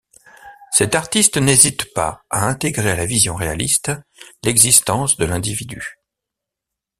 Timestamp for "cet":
0.71-0.95